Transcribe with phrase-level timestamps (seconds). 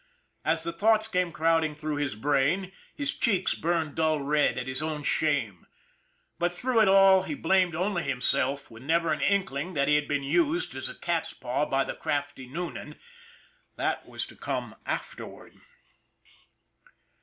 [0.43, 4.81] As the thoughts came crowding through his brain, his cheeks burned dull red at his
[4.81, 5.67] own shame.
[6.39, 10.07] But through it all he blamed only himself, with never an inkling that he had
[10.07, 12.95] been used as a cat's paw by the crafty Noonan
[13.75, 15.55] that was to come afterward.